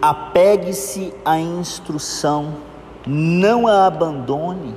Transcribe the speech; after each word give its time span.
Apegue-se 0.00 1.12
à 1.24 1.40
instrução, 1.40 2.54
não 3.04 3.66
a 3.66 3.84
abandone, 3.86 4.72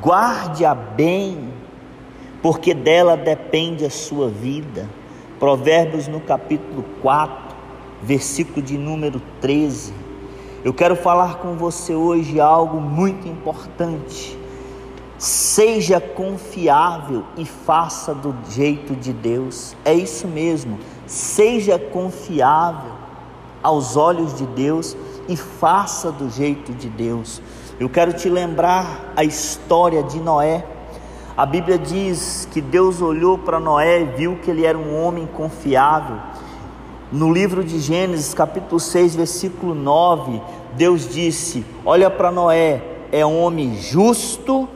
guarde-a 0.00 0.74
bem, 0.74 1.52
porque 2.40 2.72
dela 2.72 3.18
depende 3.18 3.84
a 3.84 3.90
sua 3.90 4.30
vida. 4.30 4.88
Provérbios 5.38 6.08
no 6.08 6.20
capítulo 6.20 6.86
4, 7.02 7.54
versículo 8.02 8.62
de 8.62 8.78
número 8.78 9.20
13. 9.42 9.92
Eu 10.64 10.72
quero 10.72 10.96
falar 10.96 11.36
com 11.36 11.56
você 11.56 11.94
hoje 11.94 12.40
algo 12.40 12.80
muito 12.80 13.28
importante. 13.28 14.38
Seja 15.18 16.00
confiável 16.00 17.24
e 17.36 17.44
faça 17.44 18.14
do 18.14 18.34
jeito 18.48 18.96
de 18.96 19.12
Deus. 19.12 19.76
É 19.84 19.92
isso 19.92 20.26
mesmo. 20.26 20.78
Seja 21.06 21.78
confiável 21.78 23.09
aos 23.62 23.96
olhos 23.96 24.36
de 24.36 24.46
Deus 24.46 24.96
e 25.28 25.36
faça 25.36 26.10
do 26.10 26.28
jeito 26.30 26.72
de 26.72 26.88
Deus. 26.88 27.40
Eu 27.78 27.88
quero 27.88 28.12
te 28.12 28.28
lembrar 28.28 29.12
a 29.16 29.24
história 29.24 30.02
de 30.02 30.18
Noé. 30.20 30.64
A 31.36 31.46
Bíblia 31.46 31.78
diz 31.78 32.46
que 32.50 32.60
Deus 32.60 33.00
olhou 33.00 33.38
para 33.38 33.58
Noé 33.58 34.02
e 34.02 34.04
viu 34.04 34.36
que 34.36 34.50
ele 34.50 34.66
era 34.66 34.76
um 34.76 35.02
homem 35.02 35.26
confiável. 35.26 36.16
No 37.10 37.32
livro 37.32 37.64
de 37.64 37.78
Gênesis, 37.80 38.34
capítulo 38.34 38.78
6, 38.78 39.16
versículo 39.16 39.74
9, 39.74 40.40
Deus 40.76 41.08
disse: 41.08 41.64
Olha 41.84 42.10
para 42.10 42.30
Noé, 42.30 42.82
é 43.10 43.24
homem 43.24 43.76
justo, 43.76 44.68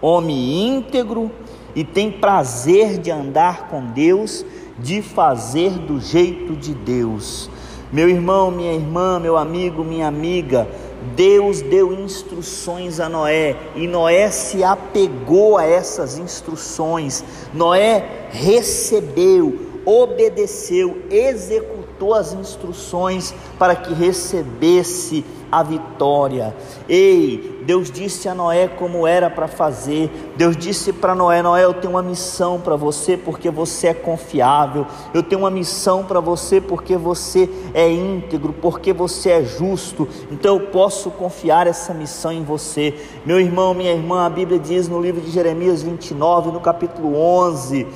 homem 0.00 0.66
íntegro 0.68 1.30
e 1.74 1.84
tem 1.84 2.10
prazer 2.10 2.98
de 2.98 3.10
andar 3.10 3.68
com 3.68 3.84
Deus, 3.84 4.46
de 4.78 5.02
fazer 5.02 5.72
do 5.72 6.00
jeito 6.00 6.56
de 6.56 6.72
Deus. 6.72 7.50
Meu 7.92 8.08
irmão, 8.08 8.50
minha 8.50 8.72
irmã, 8.72 9.20
meu 9.20 9.36
amigo, 9.36 9.84
minha 9.84 10.08
amiga, 10.08 10.66
Deus 11.14 11.60
deu 11.62 11.92
instruções 11.92 12.98
a 12.98 13.08
Noé 13.08 13.56
e 13.76 13.86
Noé 13.86 14.30
se 14.30 14.64
apegou 14.64 15.56
a 15.56 15.64
essas 15.64 16.18
instruções. 16.18 17.24
Noé 17.54 18.28
recebeu, 18.30 19.58
obedeceu, 19.84 21.02
executou 21.10 21.85
as 22.14 22.32
instruções 22.32 23.34
para 23.58 23.74
que 23.74 23.92
recebesse 23.92 25.24
a 25.50 25.62
vitória. 25.62 26.54
Ei, 26.88 27.62
Deus 27.64 27.90
disse 27.90 28.28
a 28.28 28.34
Noé 28.34 28.68
como 28.68 29.06
era 29.06 29.30
para 29.30 29.48
fazer. 29.48 30.10
Deus 30.36 30.56
disse 30.56 30.92
para 30.92 31.14
Noé: 31.14 31.42
Noé, 31.42 31.64
eu 31.64 31.74
tenho 31.74 31.94
uma 31.94 32.02
missão 32.02 32.60
para 32.60 32.76
você 32.76 33.16
porque 33.16 33.50
você 33.50 33.88
é 33.88 33.94
confiável. 33.94 34.86
Eu 35.14 35.22
tenho 35.22 35.42
uma 35.42 35.50
missão 35.50 36.04
para 36.04 36.20
você 36.20 36.60
porque 36.60 36.96
você 36.96 37.48
é 37.74 37.90
íntegro, 37.90 38.52
porque 38.52 38.92
você 38.92 39.30
é 39.30 39.44
justo. 39.44 40.08
Então 40.30 40.56
eu 40.56 40.66
posso 40.66 41.10
confiar 41.10 41.66
essa 41.66 41.94
missão 41.94 42.32
em 42.32 42.44
você. 42.44 42.94
Meu 43.24 43.40
irmão, 43.40 43.74
minha 43.74 43.92
irmã, 43.92 44.26
a 44.26 44.30
Bíblia 44.30 44.58
diz 44.58 44.88
no 44.88 45.00
livro 45.00 45.20
de 45.20 45.30
Jeremias 45.30 45.82
29, 45.82 46.50
no 46.50 46.60
capítulo 46.60 47.16
11: 47.16 47.86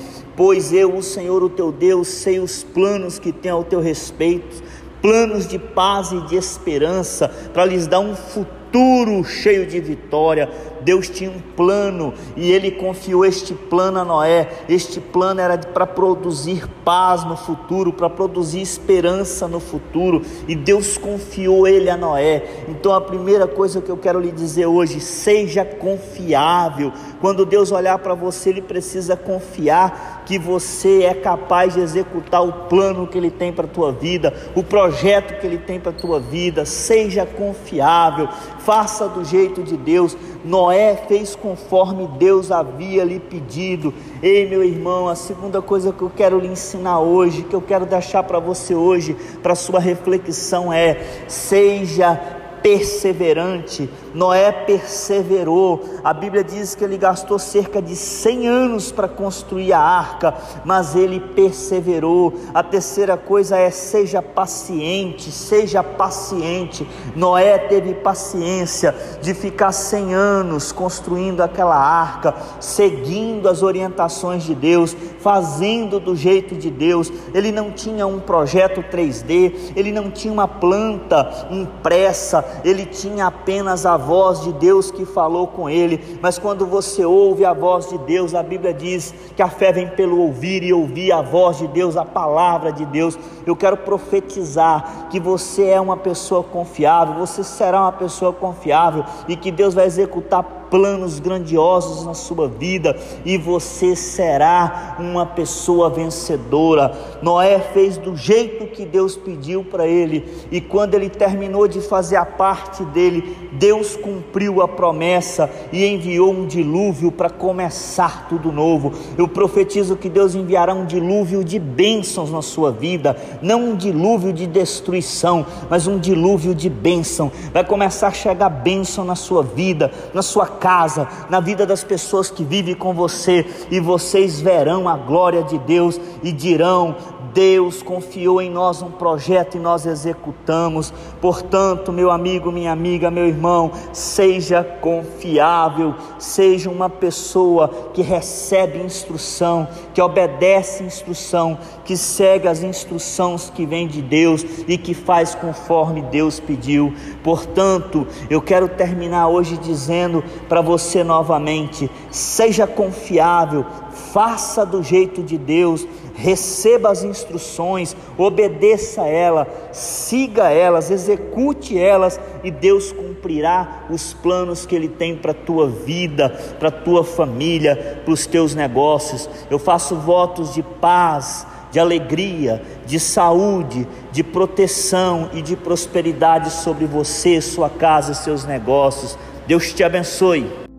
Pois 0.41 0.73
eu, 0.73 0.97
o 0.97 1.03
Senhor, 1.03 1.43
o 1.43 1.51
teu 1.51 1.71
Deus, 1.71 2.09
sei 2.09 2.41
os 2.41 2.63
planos 2.63 3.19
que 3.19 3.31
tenho 3.31 3.57
ao 3.57 3.63
teu 3.63 3.79
respeito 3.79 4.63
planos 5.01 5.47
de 5.47 5.59
paz 5.59 6.13
e 6.13 6.21
de 6.23 6.37
esperança, 6.37 7.29
para 7.53 7.65
lhes 7.65 7.87
dar 7.87 8.01
um 8.01 8.15
futuro 8.15 9.25
cheio 9.25 9.67
de 9.67 9.81
vitória. 9.81 10.49
Deus 10.83 11.09
tinha 11.09 11.31
um 11.31 11.41
plano 11.57 12.15
e 12.37 12.51
ele 12.53 12.71
confiou 12.71 13.25
este 13.25 13.53
plano 13.53 13.99
a 13.99 14.05
Noé. 14.05 14.49
Este 14.69 15.01
plano 15.01 15.41
era 15.41 15.59
para 15.59 15.87
produzir 15.87 16.67
paz 16.85 17.25
no 17.25 17.37
futuro, 17.37 17.93
para 17.93 18.09
produzir 18.09 18.63
esperança 18.63 19.47
no 19.49 19.61
futuro, 19.61 20.23
e 20.49 20.55
Deus 20.55 20.97
confiou 20.97 21.67
ele 21.67 21.91
a 21.91 21.97
Noé. 21.97 22.65
Então 22.69 22.95
a 22.95 23.01
primeira 23.01 23.47
coisa 23.47 23.81
que 23.81 23.91
eu 23.91 23.97
quero 23.97 24.21
lhe 24.21 24.31
dizer 24.31 24.67
hoje, 24.67 25.01
seja 25.01 25.65
confiável. 25.65 26.93
Quando 27.21 27.45
Deus 27.45 27.71
olhar 27.71 27.99
para 27.99 28.15
você, 28.15 28.49
ele 28.49 28.63
precisa 28.63 29.15
confiar 29.15 30.23
que 30.25 30.39
você 30.39 31.03
é 31.03 31.13
capaz 31.13 31.75
de 31.75 31.81
executar 31.81 32.43
o 32.43 32.53
plano 32.69 33.07
que 33.07 33.19
ele 33.19 33.31
tem 33.31 33.53
para 33.53 33.67
a 33.67 33.69
tua 33.69 33.93
vida, 33.93 34.33
o 34.55 34.63
projeto 34.63 35.39
que 35.39 35.47
ele 35.47 35.59
tem 35.59 35.79
para 35.79 35.91
a 35.91 35.95
tua 35.95 36.19
vida. 36.19 36.65
Seja 36.65 37.27
confiável, 37.27 38.29
faça 38.61 39.07
do 39.07 39.23
jeito 39.23 39.63
de 39.63 39.77
Deus. 39.77 40.17
Noé 40.43 40.97
fez 41.09 41.37
conforme 41.37 42.09
Deus 42.19 42.51
havia 42.51 43.05
lhe 43.05 43.21
pedido. 43.21 43.93
Ei, 44.23 44.49
meu 44.49 44.65
irmão, 44.65 45.07
a 45.07 45.15
segunda 45.15 45.61
coisa 45.61 45.93
que 45.93 46.03
eu 46.03 46.11
quero 46.15 46.39
lhe 46.39 46.49
ensinar 46.49 47.01
hoje, 47.01 47.43
que 47.43 47.55
eu 47.55 47.61
quero 47.61 47.85
deixar 47.85 48.23
para 48.23 48.39
você 48.39 48.75
hoje, 48.75 49.15
para 49.43 49.55
sua 49.55 49.79
reflexão 49.79 50.73
é: 50.73 51.25
seja 51.29 52.40
perseverante. 52.63 53.89
Noé 54.15 54.51
perseverou. 54.51 56.01
A 56.03 56.13
Bíblia 56.13 56.43
diz 56.43 56.75
que 56.75 56.85
ele 56.85 56.97
gastou 56.97 57.39
cerca 57.39 57.81
de 57.81 57.95
100 57.95 58.49
anos 58.49 58.93
para 58.93 59.09
construir 59.09 59.73
a 59.73 59.81
arca, 59.81 60.35
mas 60.65 60.95
ele 60.95 61.21
perseverou. 61.21 62.35
A 62.55 62.63
terceira 62.63 63.17
coisa 63.17 63.57
é 63.57 63.71
seja 63.71 64.23
paciente, 64.23 65.31
seja 65.31 65.83
paciente. 65.83 66.87
Noé 67.15 67.59
teve 67.59 67.95
paciência 67.95 68.95
de 69.21 69.35
ficar 69.35 69.73
100 69.73 70.15
anos 70.15 70.73
construindo 70.73 71.41
aquela 71.41 71.77
arca, 71.77 72.35
seguindo 72.59 73.49
as 73.49 73.63
orientações 73.63 74.43
de 74.43 74.55
Deus, 74.55 74.97
fazendo 75.21 76.01
do 76.01 76.17
jeito 76.17 76.55
de 76.55 76.71
Deus. 76.71 77.13
Ele 77.35 77.53
não 77.53 77.71
tinha 77.71 78.07
um 78.07 78.21
projeto 78.21 78.83
3D, 78.83 79.73
ele 79.77 79.93
não 79.93 80.11
tinha 80.11 80.33
uma 80.33 80.49
planta 80.49 81.49
impressa, 81.51 82.45
ele 82.65 82.87
tinha 82.87 83.27
apenas 83.27 83.87
a 83.87 83.97
voz 83.97 84.43
de 84.43 84.53
Deus 84.53 84.91
que 84.91 85.05
falou 85.05 85.47
com 85.47 85.69
ele. 85.69 86.19
Mas 86.21 86.39
quando 86.39 86.67
você 86.67 87.05
ouve 87.05 87.45
a 87.45 87.53
voz 87.53 87.89
de 87.89 87.99
Deus, 87.99 88.35
a 88.35 88.43
Bíblia 88.43 88.73
diz 88.73 89.15
que 89.35 89.43
a 89.43 89.49
fé 89.49 89.73
vem 89.73 89.89
pelo 89.89 90.19
ouvir 90.21 90.63
e 90.63 90.73
ouvir 90.73 91.13
a 91.13 91.23
voz 91.23 91.59
de 91.59 91.67
Deus, 91.67 91.97
a 91.97 92.05
palavra 92.05 92.73
de 92.73 92.85
Deus. 92.85 93.19
Eu 93.47 93.57
quero 93.57 93.77
profetizar 93.77 95.09
que 95.11 95.19
você 95.19 95.69
é 95.69 95.81
uma 95.81 95.97
pessoa 95.97 96.43
confiável, 96.43 97.15
você 97.15 97.43
será 97.43 97.83
uma 97.83 97.93
pessoa 97.93 98.33
confiável 98.33 99.05
e 99.29 99.37
que 99.37 99.51
Deus 99.51 99.75
vai 99.75 99.87
executar 99.87 100.60
planos 100.71 101.19
grandiosos 101.19 102.05
na 102.05 102.15
sua 102.15 102.49
vida 102.49 102.97
e 103.25 103.37
você 103.37 103.97
será 103.97 104.97
uma 104.99 105.27
pessoa 105.27 105.91
vencedora. 105.91 106.93
Noé 107.21 107.59
fez 107.59 107.99
do 107.99 108.17
jeito 108.17 108.67
que 108.67 108.87
Deus 108.87 109.17
pediu 109.17 109.65
para 109.65 109.87
ele 109.87 110.27
e 110.51 110.61
quando 110.61 110.95
ele 110.95 111.11
terminou 111.11 111.67
de 111.67 111.81
fazer 111.81 112.17
a 112.17 112.25
parte 112.25 112.85
dele, 112.85 113.37
Deus 113.53 113.97
cumpriu 113.97 114.63
a 114.63 114.69
promessa 114.69 115.51
e 115.73 115.85
enviou 115.85 116.33
um 116.33 116.47
dilúvio 116.47 117.11
para 117.11 117.29
começar 117.29 118.29
tudo 118.29 118.53
novo. 118.53 118.93
Eu 119.19 119.27
profetizo 119.27 119.97
que 119.97 120.09
Deus 120.09 120.35
enviará 120.35 120.73
um 120.73 120.87
dilúvio 120.87 121.43
de 121.43 121.59
bênçãos 121.59 122.31
na 122.31 122.43
sua 122.43 122.71
vida, 122.71 123.17
não 123.43 123.71
um 123.71 123.77
dilúvio 123.77 124.33
de 124.33 124.47
destruição, 124.47 125.45
mas 125.69 125.87
um 125.87 125.99
dilúvio 125.99 126.55
de 126.55 126.71
bênção. 126.71 127.31
Vai 127.53 127.65
começar 127.65 128.09
a 128.09 128.13
chegar 128.13 128.49
bênção 128.49 129.05
na 129.05 129.15
sua 129.15 129.43
vida, 129.43 129.91
na 130.15 130.23
sua 130.23 130.47
casa, 130.61 131.09
na 131.29 131.41
vida 131.41 131.67
das 131.67 131.83
pessoas 131.83 132.31
que 132.31 132.45
vivem 132.45 132.75
com 132.75 132.93
você, 132.93 133.47
e 133.71 133.81
vocês 133.81 134.41
verão 134.41 134.89
a 134.89 134.97
glória 134.97 135.43
de 135.43 135.59
Deus 135.59 135.99
e 136.23 136.31
dirão: 136.31 136.95
Deus 137.33 137.83
confiou 137.83 138.41
em 138.41 138.51
nós 138.51 138.83
um 138.83 138.91
projeto 138.91 139.57
e 139.57 139.61
nós 139.61 139.87
executamos. 139.87 140.93
Portanto, 141.21 141.93
meu 141.93 142.11
amigo, 142.11 142.51
minha 142.51 142.73
amiga, 142.73 143.11
meu 143.11 143.27
irmão, 143.27 143.71
seja 143.93 144.65
confiável, 144.65 145.95
seja 146.19 146.71
uma 146.71 146.89
pessoa 146.89 147.69
que 147.93 148.03
recebe 148.03 148.79
instrução, 148.79 149.69
que 149.95 150.03
obedece 150.03 150.83
instrução, 150.83 151.59
que 151.85 151.97
segue 151.97 152.49
as 152.49 152.63
instruções 152.63 153.51
que 153.51 153.67
vêm 153.67 153.87
de 153.87 154.03
Deus 154.03 154.45
e 154.67 154.77
que 154.77 154.95
faz 154.95 155.35
conforme 155.35 156.03
Deus 156.03 156.41
pediu. 156.41 156.93
Portanto, 157.23 158.07
eu 158.29 158.41
quero 158.41 158.69
terminar 158.69 159.29
hoje 159.29 159.57
dizendo 159.57 160.23
para 160.49 160.61
você 160.61 161.05
novamente: 161.05 161.91
seja 162.11 162.67
confiável, 162.67 163.65
faça 164.13 164.65
do 164.65 164.83
jeito 164.83 165.23
de 165.23 165.39
Deus, 165.39 165.87
receba 166.21 166.91
as 166.91 167.03
instruções, 167.03 167.97
obedeça 168.19 169.03
a 169.03 169.09
ela, 169.09 169.49
siga 169.73 170.51
elas, 170.51 170.91
execute 170.91 171.79
elas 171.79 172.21
e 172.45 172.51
Deus 172.51 172.93
cumprirá 172.93 173.87
os 173.91 174.13
planos 174.13 174.67
que 174.67 174.75
Ele 174.75 174.89
tem 174.89 175.17
para 175.17 175.31
a 175.31 175.35
tua 175.35 175.67
vida, 175.67 176.29
para 176.59 176.69
a 176.69 176.73
tua 176.73 177.03
família, 177.03 178.03
para 178.05 178.13
os 178.13 178.27
teus 178.27 178.55
negócios. 178.55 179.29
Eu 179.51 179.59
faço 179.59 179.97
votos 179.97 180.55
de 180.55 180.63
paz, 180.63 181.47
de 181.73 181.81
alegria, 181.81 182.63
de 182.85 183.01
saúde, 183.01 183.89
de 184.13 184.23
proteção 184.23 185.31
e 185.33 185.41
de 185.41 185.57
prosperidade 185.57 186.51
sobre 186.51 186.85
você, 186.85 187.41
sua 187.41 187.71
casa 187.71 188.13
seus 188.13 188.45
negócios. 188.45 189.17
Deus 189.47 189.73
te 189.73 189.83
abençoe. 189.83 190.70